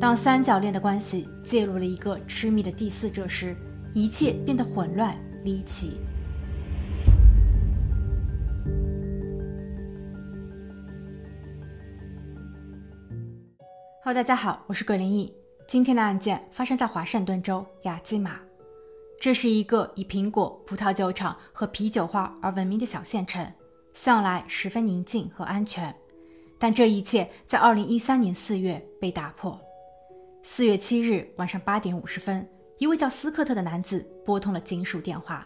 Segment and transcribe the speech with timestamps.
[0.00, 3.56] 当三角恋的关系介入了一个痴迷的第四者时，
[3.92, 5.14] 一切变得混乱
[5.44, 5.98] 离奇。
[14.02, 15.34] Hello，大家好，我是葛林毅。
[15.66, 18.38] 今天的案件发生在华盛顿州雅基马，
[19.20, 23.44] 这是一个以苹果、葡萄酒厂和啤酒花而闻名的小县城，
[23.92, 25.94] 向来十分宁静和安全。
[26.58, 29.60] 但这一切在2013年4月被打破。
[30.46, 32.48] 4月7日晚上8点50分，
[32.78, 35.44] 一位叫斯科特的男子拨通了警署电话。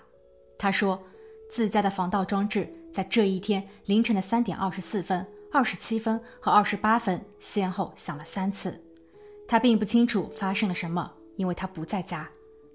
[0.59, 1.03] 他说，
[1.49, 8.79] 自家的防盗装置在这一天凌晨的3点24分、27分和28分先后响了三次。
[9.49, 12.29] 他并不清楚发生了什么，因为他不在家。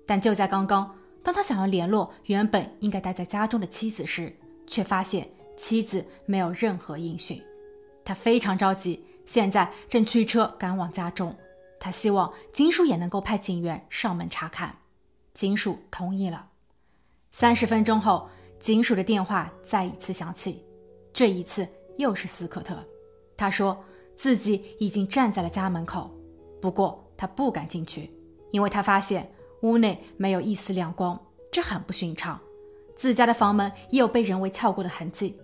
[0.08, 4.36] 但就在刚刚，当他想要联络原本应该待在家中的妻子时，
[4.66, 7.40] 却发现妻子没有任何音讯。
[8.04, 11.34] 他非常着急，现在正驱车赶往家中。
[11.86, 14.76] 他希望警署也能够派警员上门查看。
[15.36, 16.50] 警署同意了。
[17.30, 18.28] 三十分钟后，
[18.60, 20.66] 警署的电话再一次响起，
[21.14, 21.68] 这一次
[22.00, 22.76] 又是斯科特。
[23.38, 23.78] 他说
[24.18, 26.10] 自己已经站在了家门口，
[26.60, 28.12] 不过他不敢进去，
[28.50, 32.42] 因为他发现屋内没有一丝亮光，这很不寻常。
[32.96, 35.40] 自家的房门也有被人为撬过的痕迹。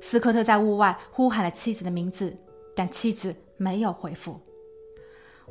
[0.00, 2.36] 斯科特在屋外呼喊了妻子的名字，
[2.74, 4.40] 但妻子没有回复。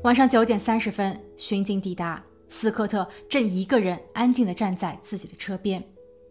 [0.03, 5.81] 晚上九点三十分，巡警抵达，斯科特正一个人安静地站在自己的车边，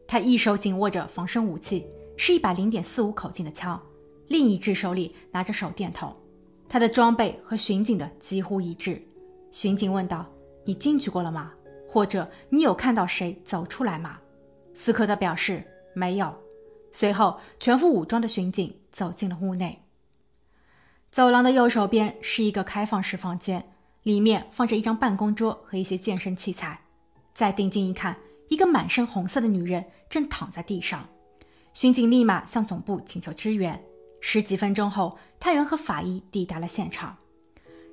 [0.07, 1.87] 他一手紧握着防身武器，
[2.19, 3.81] 是一把零点四五口径的枪，
[4.29, 6.15] 另一只手里拿着手电筒。
[6.69, 9.01] 他的装备和巡警的几乎一致。
[9.51, 10.27] 巡警问道
[10.67, 11.51] ：“你进去过了吗？
[11.89, 14.19] 或者你有看到谁走出来吗？”
[14.75, 16.31] 斯科特表示没有。
[16.93, 19.82] 随后，全副武装的巡警走进了屋内。
[21.13, 23.63] 走廊的右手边是一个开放式房间，
[24.03, 26.81] 里面放着一张办公桌和一些健身器材。
[27.35, 28.17] 再定睛一看，
[28.49, 31.07] 一个满身红色的女人正躺在地上。
[31.75, 33.79] 巡警立马向总部请求支援。
[34.23, 37.15] 十几分钟后，探员和法医抵达了现场。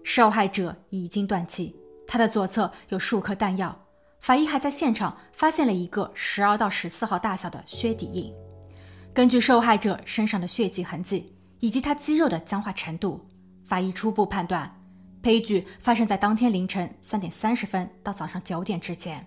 [0.02, 1.76] 受害者已经断气，
[2.08, 3.78] 他的左侧有数颗弹药。
[4.22, 8.34] 法医还在现场发现了一个十二到十四号大小的靴底印。
[9.14, 13.20] 根据受害者身上的血迹痕迹以及他肌肉的僵化程度，
[13.66, 14.74] 法医初步判断，
[15.22, 19.26] 悲剧发生在当天凌晨三点三十分到早上九点之间。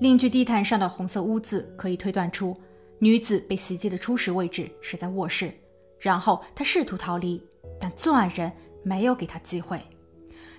[0.00, 2.56] 另据地毯上的红色污渍，可以推断出
[2.98, 5.52] 女子被袭击的初始位置是在卧室，
[5.98, 7.42] 然后她试图逃离，
[7.78, 8.50] 但作案人
[8.82, 9.80] 没有给她机会。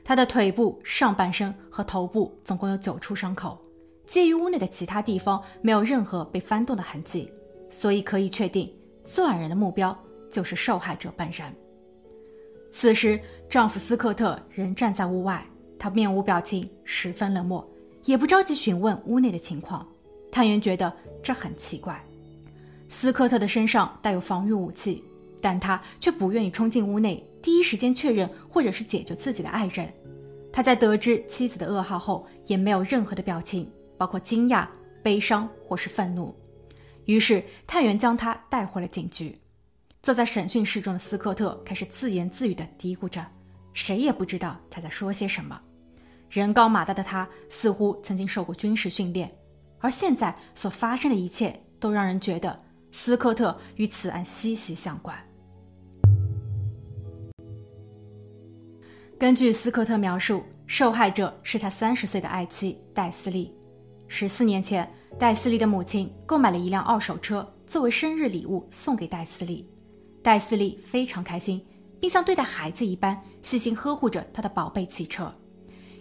[0.03, 3.57] 她的腿部、上半身和头部总共有九处伤口，
[4.05, 7.31] 介于屋内的其他地方没有任何被翻动的痕迹。
[7.69, 8.71] 所以可以确定，
[9.03, 9.97] 作案人的目标
[10.31, 11.53] 就是受害者本人。
[12.71, 13.19] 此时，
[13.49, 15.45] 丈夫斯科特仍站在屋外，
[15.77, 17.69] 他面无表情，十分冷漠，
[18.05, 19.85] 也不着急询问屋内的情况。
[20.31, 22.01] 探员觉得这很奇怪。
[22.87, 25.03] 斯科特的身上带有防御武器，
[25.41, 29.91] 但他却不愿意冲进屋内，第一时间确认或者是解救自己的爱人。
[30.53, 34.65] 他在得知妻子的噩耗后，也没有任何的表情，包括惊讶、
[35.03, 36.33] 悲伤或是愤怒。
[37.05, 39.37] 于是，探员将他带回了警局。
[40.01, 43.23] 坐在审讯室中的斯科特开始自言自语地嘀咕着，
[43.71, 45.61] 谁也不知道他在说些什么。
[46.27, 49.31] 人高马大的他似乎曾经受过军事训练，
[49.77, 52.59] 而现在所发生的一切都让人觉得
[52.91, 55.15] 斯科特与此案息息相关。
[59.19, 63.53] 根据斯科特描述，受害者是他三十岁的爱妻戴斯利。
[64.07, 64.91] 十四年前。
[65.19, 69.69] 戴斯利的母亲购买了一辆二手车作为生日礼物送给戴斯利，
[70.23, 71.65] 戴斯利非常开心，
[71.99, 75.33] 并像对待孩子一般细心呵护着他的宝贝汽车。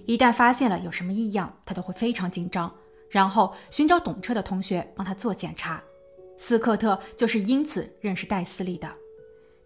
[0.07, 2.73] 一旦发现了有什么异样，他都会非常紧张，
[3.09, 5.83] 然后寻找懂车的同学帮他做检查。
[6.37, 8.91] 斯科特就是因此认识戴斯利的。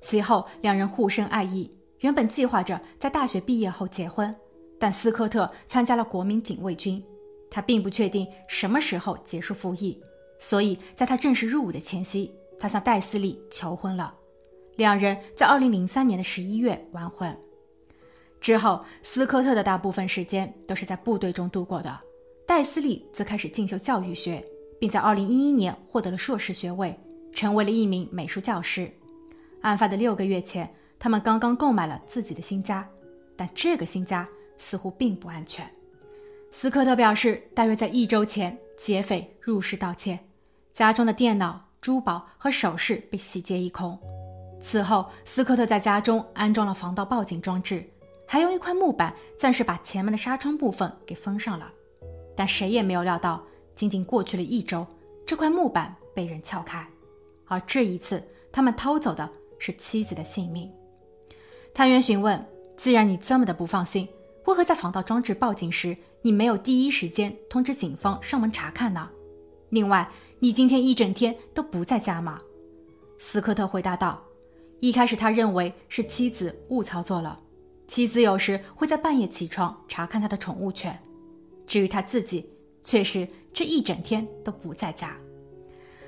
[0.00, 1.70] 其后两人互生爱意，
[2.00, 4.34] 原本计划着在大学毕业后结婚，
[4.78, 7.02] 但斯科特参加了国民警卫军。
[7.50, 9.98] 他并不确定什么时候结束服役，
[10.38, 14.12] 所以在他正式入伍的前夕，他向戴斯利求婚了。
[14.76, 17.36] 两人在2003年的十一月完婚。
[18.40, 21.98] 之后，斯科特的大部分时间都是在部队中度过的，
[22.46, 24.44] 戴斯利则开始进修教育学，
[24.78, 26.98] 并在2011年获得了硕士学位，
[27.32, 28.92] 成为了一名美术教师。
[29.62, 30.68] 案发的六个月前，
[30.98, 32.86] 他们刚刚购买了自己的新家，
[33.34, 34.28] 但这个新家
[34.58, 35.66] 似乎并不安全。
[36.50, 40.18] 斯科特表示，大约在一周前，劫匪入室盗窃，
[40.74, 43.98] 家中的电脑、珠宝和首饰被洗劫一空。
[44.64, 47.84] 此后，斯科特在家中安装了防盗报警装置，
[48.26, 51.70] 还用一块木板暂时把前门的纱窗部分给封上了。
[52.34, 53.44] 但谁也没有料到，
[53.74, 54.86] 仅仅过去了一周，
[55.26, 56.88] 这块木板被人撬开，
[57.44, 59.28] 而这一次，他们偷走的
[59.58, 60.72] 是妻子的性命。
[61.74, 62.42] 探员询问
[62.78, 64.08] ：“既然你这么的不放心，
[64.46, 69.10] 为何在防盗装置报警时，你没有第一时间通知警方上门查看呢？
[69.68, 72.40] 另外，你今天一整天都不在家吗？”
[73.20, 74.22] 斯科特回答道
[74.80, 77.40] ：“一开始他认为是妻子误操作了，
[77.88, 80.98] 妻子有时会在半夜起床查看他的宠物犬。”
[81.66, 82.46] 至于他自己，
[82.82, 85.16] 确实这一整天都不在家。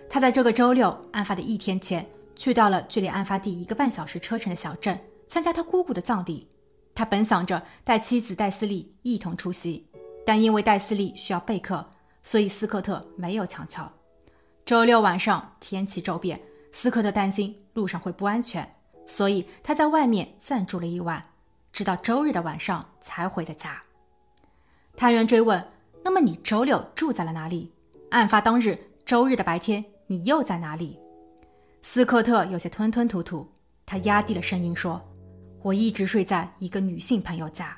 [0.09, 6.47] 他在这个周六案发的一天前，去到了距离案发地一个半小时车程的小镇，参加他姑姑的葬礼。
[6.95, 9.87] 他本想着带妻子戴斯利一同出席，
[10.25, 11.91] 但因为戴斯利需要备课，
[12.23, 13.83] 所以斯科特没有强求。
[14.65, 16.41] 周六晚上天气骤变，
[16.79, 18.71] 斯科特担心路上会不安全，
[19.07, 21.25] 所以他在外面暂住了一晚，
[21.73, 23.83] 直到周日的晚上才回的家。
[24.95, 25.67] 探员追问
[26.05, 27.73] ：“那么你周六住在了哪里？
[28.11, 30.99] 案发当日周日的白天，你又在哪里？”
[31.81, 33.51] 斯科特有些吞吞吐吐，
[33.87, 35.01] 他压低了声音说
[35.65, 37.75] ：“我一直睡在一个女性朋友家。”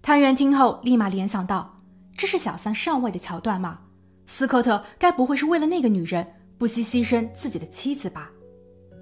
[0.00, 1.82] 探员听后立马联想到
[2.16, 3.80] ：“这是小三上位的桥段吗？
[4.26, 6.24] 斯科特该不会是为了那个女人
[6.58, 8.30] 不惜牺牲自己的妻子吧？”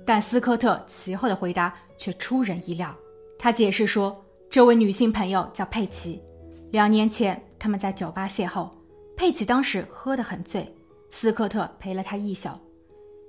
[0.04, 2.93] 但斯科特其后的回答却出人意料，
[3.38, 6.20] 他解释说：“这位女性朋友叫佩奇。”
[6.72, 8.69] 两年前，他们在酒吧邂逅，
[9.16, 10.66] 佩奇当时喝得很醉，
[11.10, 12.49] 斯科特陪了她一宿。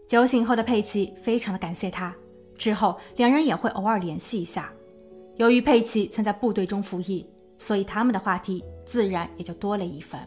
[0.07, 2.13] 酒醒后的佩奇非常的感谢他，
[2.55, 4.71] 之后两人也会偶尔联系一下。
[5.37, 7.25] 由于佩奇曾在部队中服役，
[7.57, 10.19] 所以他们的话题自然也就多了一分。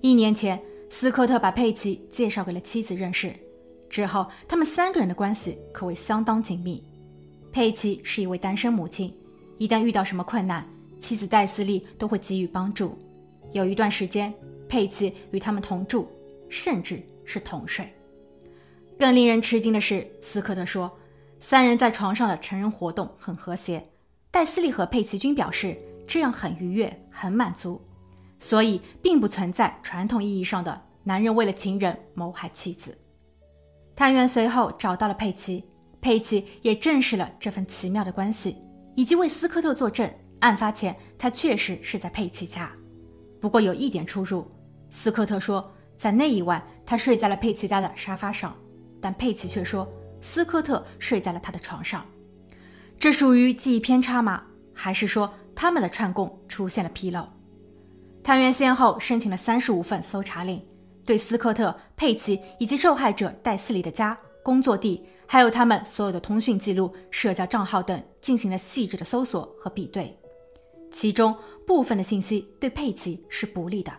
[0.00, 0.60] 一年前，
[0.96, 3.34] 斯科特把佩奇介绍给了妻子认识，
[3.90, 6.80] 之后他们三个人的关系可谓相当紧密。
[7.50, 9.12] 佩奇是一位单身母亲，
[9.58, 10.64] 一旦遇到什么困难，
[11.00, 12.96] 妻子戴斯利都会给予帮助。
[13.50, 14.32] 有一段时间，
[14.68, 16.08] 佩奇与他们同住，
[16.48, 17.92] 甚至是同睡。
[18.96, 20.88] 更令人吃惊的是，斯科特说，
[21.40, 23.84] 三人在床上的成人活动很和谐。
[24.30, 25.76] 戴斯利和佩奇均表示
[26.06, 27.82] 这样很愉悦、很满足，
[28.38, 32.96] 所以并不存在传统意义上的男人为了情人谋害妻子。
[33.96, 35.64] 探员随后找到了佩奇，
[36.00, 38.56] 佩奇也证实了这份奇妙的关系，
[38.96, 40.10] 以及为斯科特作证。
[40.40, 42.70] 案发前，他确实是在佩奇家，
[43.40, 44.46] 不过有一点出入。
[44.90, 48.54] 斯科特说，在那一晚他睡在了佩奇家的沙发上，
[49.00, 49.88] 但佩奇却说
[50.20, 52.04] 斯科特睡在了他的床上。
[52.98, 54.42] 这属于记忆偏差吗？
[54.74, 57.26] 还是说他们的串供出现了纰漏？
[58.24, 60.58] 探员先后申请了三十五份搜查令，
[61.04, 70.18] 对斯科特、佩奇以及受害者戴斯里的家、工作地，还有他们所有的通讯记录、社交账号等进行了细致的搜索和比对。
[70.90, 71.36] 其中
[71.66, 73.92] 部分的信息对佩奇是不利的，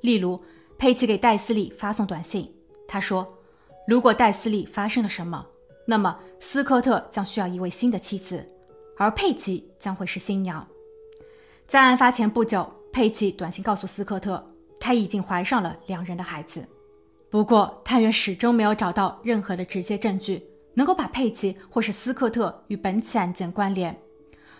[0.00, 0.42] 例如
[0.76, 2.52] 佩奇给戴斯利发送短信，
[2.88, 3.38] 他说
[3.86, 5.46] ：“如果戴斯利发生了什么，
[5.86, 8.44] 那么斯科特将需要一位新的妻子，
[8.96, 10.66] 而佩奇将会是新娘。”
[11.68, 14.44] 在案发前不久，佩奇短信告诉斯科特，
[14.78, 16.66] 她已经怀上了两人的孩子。
[17.30, 20.42] 不过，探员始终没有找到任何的直接证据
[20.74, 23.96] 能够把佩奇或是斯科特与本起案件关联，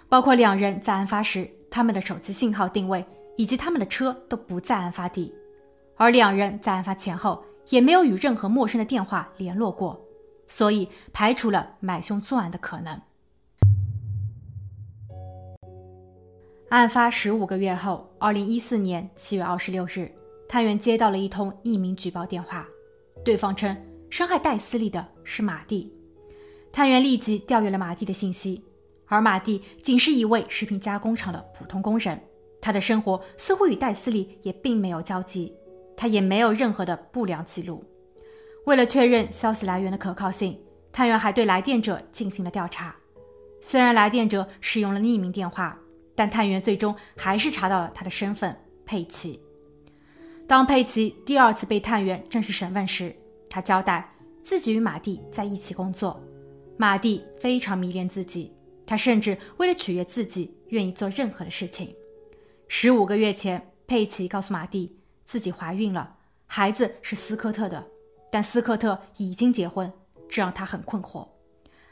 [0.08, 1.50] 包括两人在案发时。
[1.72, 3.06] 他们的手机信号定位
[3.36, 5.32] 以及他们的车都不在案发地，
[5.94, 10.04] 而两人在案发前后也没有与任何陌生的电话联络过，
[10.48, 13.00] 所以排除了买凶作案的可能。
[16.70, 20.08] 案发十五个月后，二零一四年七月二十六日，
[20.48, 22.64] 探员接到了一通匿名举报电话，
[23.24, 23.76] 对方称
[24.08, 25.92] 伤害戴斯利的是马蒂，
[26.70, 28.64] 探员立即调阅了马蒂的信息。
[29.06, 32.16] 而马蒂仅是一位食品加工厂的普通工人，
[32.60, 35.52] 他的生活似乎与戴斯利也并没有交集，
[35.96, 37.84] 他也没有任何的不良记录。
[38.66, 40.56] 为了确认消息来源的可靠性，
[40.92, 42.94] 探员还对来电者进行了调查。
[43.60, 45.76] 虽然来电者使用了匿名电话，
[46.20, 49.40] 但探员最终还是查到了他的身份——佩奇。
[50.46, 53.16] 当佩奇第二次被探员正式审问时，
[53.48, 54.06] 他交代
[54.44, 56.22] 自己与马蒂在一起工作，
[56.76, 58.54] 马蒂非常迷恋自己。
[58.86, 61.96] 他甚至为了取悦自己，愿意做任何的事情。
[62.68, 67.82] 十五个月前，佩奇告诉马蒂自己怀孕了，孩子是斯科特的，
[68.30, 69.90] 但斯科特已经结婚，
[70.28, 71.26] 这让他很困惑。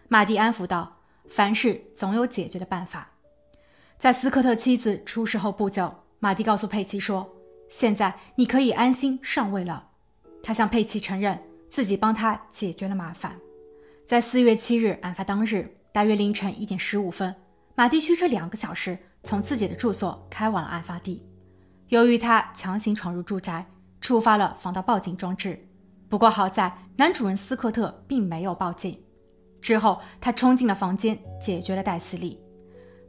[0.06, 0.98] 马蒂安抚道
[1.30, 3.10] ：“凡事总有解决的办法。”
[3.98, 7.28] 在斯科特妻子出事后不久，马蒂告诉佩奇说
[7.68, 9.88] ：“现在你可以安心上位了。”
[10.40, 11.36] 他向佩奇承认
[11.68, 13.36] 自己帮他解决了麻烦。
[14.06, 15.74] 在四月七日案发当日。
[15.90, 17.34] 大约凌晨一点十五分，
[17.74, 21.26] 马蒂驱车两个小时从自己的住所开往了案发地。
[21.88, 23.66] 由于他强行闯入住宅，
[24.00, 25.58] 触发了防盗报警装置。
[26.08, 29.02] 不过好在男主人斯科特并没有报警。
[29.60, 32.38] 之后，他冲进了房间，解决了戴斯利。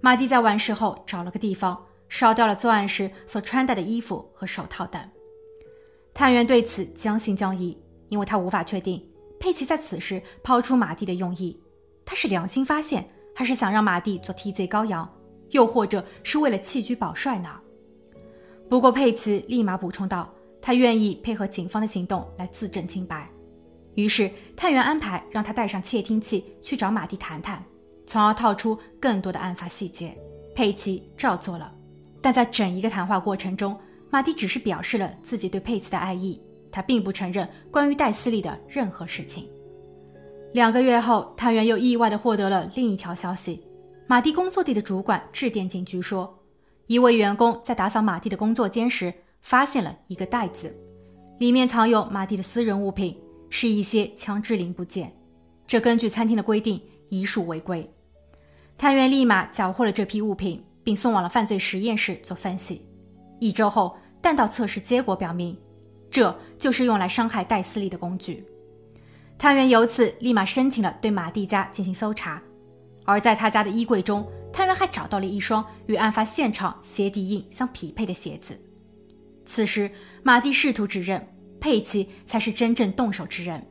[0.02, 5.02] 马蒂在完事后找了个地方，烧掉了作案时所穿戴的衣服和手套等。
[6.14, 7.78] 探员对此将信将疑，
[8.08, 9.02] 因为他无法确定
[9.40, 11.58] 佩奇在此时抛出马蒂的用意。
[12.06, 15.08] 他是良心发现，还是想让马蒂做替罪羔羊，
[15.52, 17.50] 又或者是为了弃车保帅呢？
[18.70, 23.30] 不过佩奇立马补充道，他愿意配合警方的行动来自证清白。
[23.96, 27.64] 于是探员安排让他带上窃听器去找马蒂谈谈。
[28.10, 30.18] 从而套出更多的案发细节，
[30.56, 31.72] 佩奇照做了。
[32.20, 33.78] 但在整一个谈话过程中，
[34.10, 39.48] 马蒂只是表示了自己对佩奇的爱意，他并不承认关于戴斯利的任何事情。
[40.54, 43.64] 两个月后，探员又意外地获得了另一条消息：
[44.08, 46.36] 马蒂工作地的主管致电警局说，
[46.88, 49.14] 一位员工在打扫马蒂的工作间时
[49.44, 50.76] 发现了一个袋子，
[51.38, 53.16] 里面藏有马蒂的私人物品，
[53.52, 55.16] 是一些枪支零部件。
[55.68, 57.88] 这根据餐厅的规定，已属违规。
[58.80, 62.82] 探员立马缴获了这批物品，并送往了犯罪实验室做分析。
[63.38, 65.58] 一周后，弹道测试结果表明，
[66.10, 68.42] 这就是用来伤害戴斯利的工具。
[69.38, 72.42] 探员由此立马申请了对马蒂家进行搜查，
[73.04, 78.58] 而在他家的衣柜中，探员还找到了一双与案发现场鞋底印相匹配的鞋子。
[79.46, 79.92] 此时，
[80.24, 81.28] 马蒂试图指认
[81.60, 83.62] 佩奇才是真正动手之人。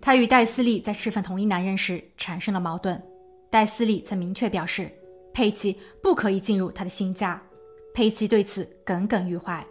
[0.00, 3.00] 他与戴斯利在侍奉同一男人时产生了矛盾。
[3.54, 4.90] 戴斯利曾明确表示，
[5.32, 7.40] 佩奇不可以进入他的新家。
[7.94, 9.64] 佩奇对此耿耿于怀。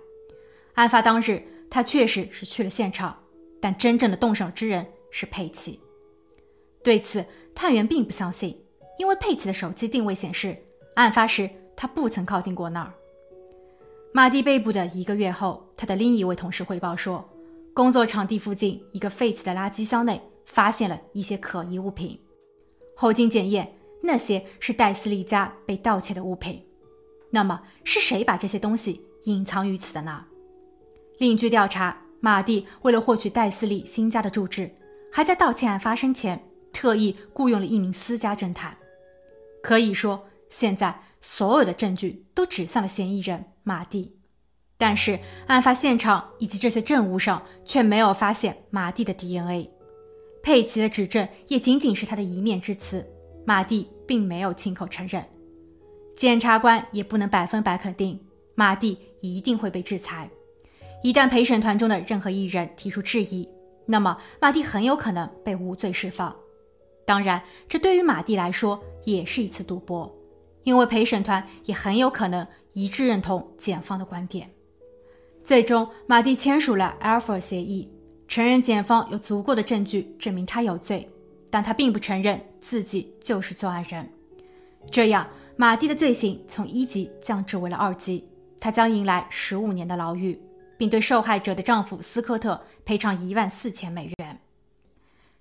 [0.75, 3.13] 案发当日，他确实是去了现场，
[3.59, 5.81] 但真正的动手之人是佩奇。
[6.81, 8.57] 对此，探员并不相信，
[8.97, 10.55] 因为佩奇的手机定位显示，
[10.95, 12.93] 案发时他不曾靠近过那儿。
[14.13, 17.29] 马蒂被捕的一个月后，他的另一位同事汇报说，
[17.73, 22.17] 工作场地附近一个废弃的垃圾箱内发现了一些可疑物品。
[22.95, 26.63] 后经检验，那些是戴斯利家被盗窃的物品。
[27.29, 30.25] 那么，是谁把这些东西隐藏于此的呢？
[31.17, 34.73] 另据调查，马蒂为了获取戴斯利新家的住址，
[35.11, 38.77] 还在盗窃案发生前特意雇佣了一名私家侦探。
[39.61, 44.19] 可以说，现在所有的证据都指向了嫌疑人马蒂。
[44.77, 49.71] 但是，案发现场以及这些证物上却没有发现马蒂的 DNA。
[50.43, 53.03] 佩奇的指证也仅仅是他的一面之词，
[53.45, 55.23] 马蒂并没有亲口承认。
[56.17, 58.19] 检察官也不能百分百肯定
[58.53, 60.29] 马蒂一定会被制裁。
[61.01, 63.47] 一旦陪审团中的任何一人提出质疑，
[63.85, 66.35] 那么马蒂很有可能被无罪释放。
[67.05, 70.13] 当然，这对于马蒂来说也是一次赌博，
[70.63, 74.49] 因为陪审团也很有可能一致认同检方的观点。
[75.41, 77.89] 最终，马蒂签署了 Alpha 协议。
[78.33, 81.07] 承认检方有足够的证据证明他有罪，
[81.51, 84.09] 但他并不承认自己就是作案人。
[84.89, 88.27] 这样，马蒂的罪行从一级降至为了二级，
[88.59, 90.41] 他将迎来十五年的牢狱，
[90.79, 94.41] 并对受害者的丈夫斯科特赔偿一万四千美元。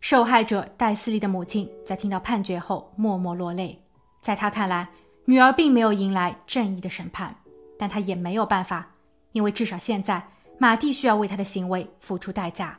[0.02, 3.80] 受害者戴斯利的母亲在听到判决后默默落泪，
[4.20, 4.86] 在他看来，
[5.24, 7.34] 女儿并没有迎来正义的审判，
[7.78, 8.90] 但他也没有办法，
[9.32, 10.28] 因为至少现在。
[10.58, 12.78] 马蒂需要为他的行为付出代价，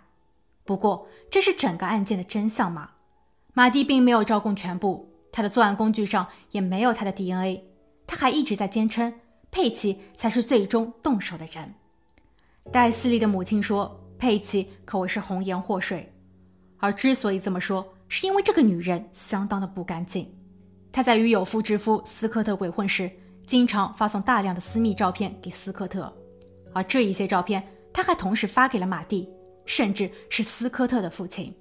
[0.65, 2.89] 不过这是整个案件的真相吗？
[3.53, 7.63] 马蒂并没有招供全部，他的作案工具上也没有他的 DNA，
[8.07, 9.13] 他还一直在坚称
[9.51, 11.73] 佩奇才是最终动手的人。
[12.71, 16.11] 戴斯利的母亲说，佩奇可谓是红颜祸水，
[16.77, 20.27] 而之所以这么说，是因为这个女人相当的不干净。
[20.91, 23.11] 她在与有妇之夫斯科特鬼混时，
[23.45, 26.11] 经常发送大量的私密照片给斯科特。
[26.73, 29.29] 而这一些照片，她还同时发给了马蒂，
[29.65, 31.53] 甚至是斯科特的父亲。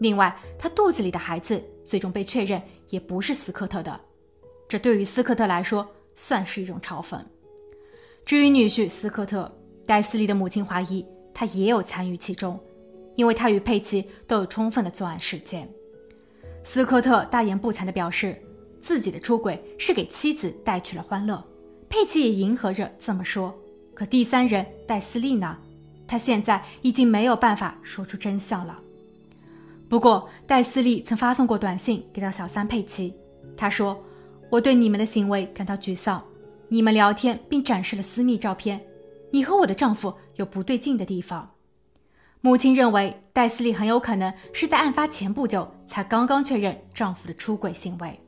[0.00, 4.00] 另外，他肚子里的孩子最终被确认也不是斯科特的，
[4.68, 7.20] 这对于斯科特来说算是一种嘲讽。
[8.24, 9.50] 至于女婿斯科特，
[9.86, 11.04] 戴斯利的母亲怀疑
[11.34, 12.58] 他也有参与其中，
[13.16, 15.68] 因为他与佩奇都有充分的作案时间。
[16.62, 18.40] 斯科特大言不惭地表示，
[18.80, 21.42] 自己的出轨是给妻子带去了欢乐，
[21.88, 23.54] 佩奇也迎合着这么说。
[23.94, 25.58] 可第三人戴斯利呢？
[26.10, 28.76] 他现在已经没有办法说出真相了。
[29.88, 33.14] 不过，戴斯利曾发送过短信给到小三佩奇，
[33.56, 34.04] 他说
[34.50, 36.20] ：“我对你们的行为感到沮丧。
[36.68, 38.80] 你们聊天并展示了私密照片，
[39.30, 41.48] 你和我的丈夫有不对劲的地方。”
[42.42, 48.18] 母亲认为戴斯利很有可能是在案发前不久才刚刚确认丈夫的出轨行为。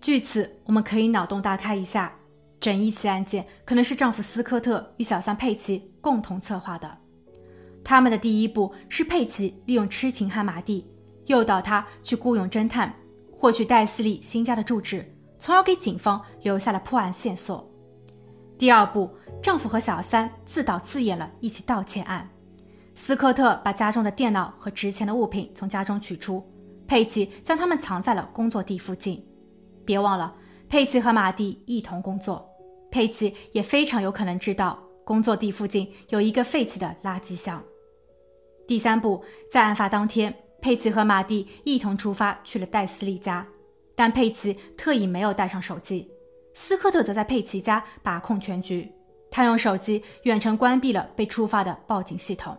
[0.00, 2.14] 据此，我们可以脑洞大开一下，
[2.60, 6.98] 整一起案件可能是丈夫斯科特与小三佩奇共同策划的。
[7.84, 10.86] 他们的第一步是佩奇利用痴情汉马蒂，
[11.26, 12.94] 诱导他去雇佣侦探，
[13.30, 15.04] 获取戴斯利新家的住址，
[15.38, 17.70] 从而给警方留下了破案线索。
[18.56, 19.10] 第二步，
[19.42, 22.26] 丈夫和小三自导自演了一起盗窃案。
[22.94, 26.42] 斯科特把家中的电脑和值钱的物品从家中取出，
[26.86, 29.22] 佩奇将它们藏在了工作地附近。
[29.84, 30.34] 别忘了，
[30.68, 32.48] 佩奇和马蒂一同工作，
[32.90, 37.62] 佩奇也非常有可能知道工作地附近有一个废弃的垃圾箱。
[38.66, 43.46] 第三步，在案发当天，佩奇和马蒂一同出发去了戴斯利家，
[43.94, 46.08] 但佩奇特意没有带上手机，
[46.54, 48.90] 斯科特则在佩奇家把控全局，
[49.30, 52.56] 他用手机远程关闭了被触发的报警系统。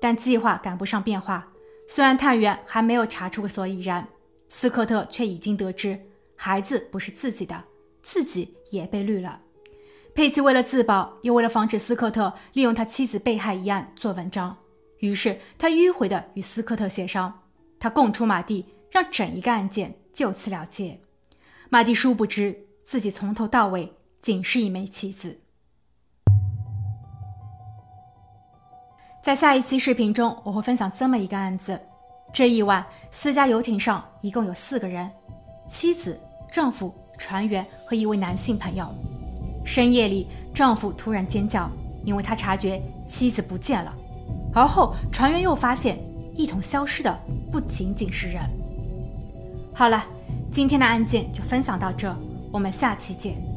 [0.00, 1.46] 但计划赶不上变化，
[1.88, 4.06] 虽然探员还没有查出个所以然，
[4.48, 6.00] 斯科特却已经得知。
[6.42, 7.64] 孩子不是自己的，
[8.00, 9.42] 自己也被绿了。
[10.14, 14.56] 佩奇为了自保，又为了防止斯科特利用他妻子被害一案做文章，
[15.00, 17.42] 于是他迂回的与斯科特协商，
[17.78, 20.98] 他供出马蒂，让整一个案件就此了结。
[21.68, 23.92] 马蒂殊不知自己从头到尾
[24.22, 25.38] 仅是一枚棋子。
[29.22, 31.78] 在下一期视频中，我会分享这么一个案子：
[32.32, 35.10] 这一晚，私家游艇上一共有四个人，
[35.68, 36.18] 妻子。
[36.50, 38.92] 丈夫、船员和一位男性朋友。
[39.64, 41.70] 深夜里，丈夫突然尖叫，
[42.04, 43.94] 因为他察觉妻子不见了。
[44.52, 45.98] 而后，船员又发现
[46.34, 47.18] 一同消失的
[47.52, 48.42] 不仅仅是人。
[49.72, 50.04] 好了，
[50.50, 52.14] 今天的案件就分享到这，
[52.50, 53.49] 我们下期见。